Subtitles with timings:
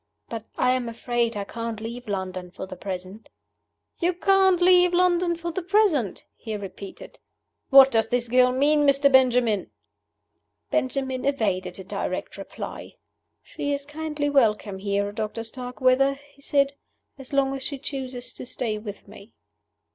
[0.29, 3.29] "But I am afraid I can't leave London for the present."
[3.99, 7.19] "You can't leave London for the present?" he repeated.
[7.69, 9.11] "What does the girl mean, Mr.
[9.11, 9.69] Benjamin?"
[10.71, 12.95] Benjamin evaded a direct reply.
[13.43, 16.73] "She is kindly welcome here, Doctor Starkweather," he said,
[17.19, 19.35] "as long as she chooses to stay with me."